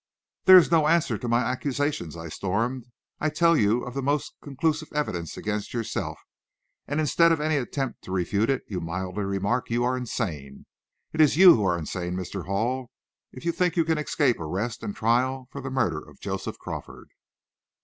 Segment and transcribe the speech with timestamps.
[0.45, 2.85] "That is no answer to my accusations," I stormed.
[3.19, 6.19] "I tell you of the most conclusive evidence against yourself,
[6.87, 10.65] and instead of any attempt to refute it you mildly remark, `you are insane.'
[11.13, 12.47] It is you who are insane, Mr.
[12.47, 12.89] Hall,
[13.31, 17.11] if you think you can escape arrest and trial for the murder of Joseph Crawford."